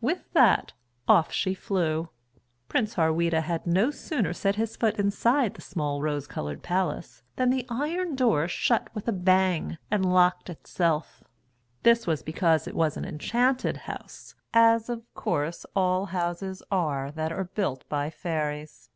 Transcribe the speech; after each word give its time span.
With 0.00 0.32
that, 0.32 0.72
off 1.06 1.30
she 1.30 1.52
flew. 1.52 2.08
Prince 2.68 2.94
Harweda 2.94 3.42
had 3.42 3.66
no 3.66 3.90
sooner 3.90 4.32
set 4.32 4.54
his 4.56 4.76
foot 4.76 4.98
inside 4.98 5.52
the 5.52 5.60
small 5.60 6.00
rose 6.00 6.26
coloured 6.26 6.62
palace 6.62 7.22
than 7.36 7.50
the 7.50 7.66
iron 7.68 8.14
door 8.14 8.48
shut 8.48 8.88
with 8.94 9.08
a 9.08 9.12
bang 9.12 9.76
and 9.90 10.10
locked 10.10 10.48
itself. 10.48 11.22
This 11.82 12.06
was 12.06 12.22
because 12.22 12.66
it 12.66 12.74
was 12.74 12.96
an 12.96 13.04
enchanted 13.04 13.76
house, 13.84 14.34
as 14.54 14.88
of 14.88 15.02
course 15.12 15.66
all 15.76 16.06
houses 16.06 16.62
are 16.70 17.10
that 17.12 17.30
are 17.30 17.44
built 17.44 17.86
by 17.90 18.08
fairies. 18.08 18.88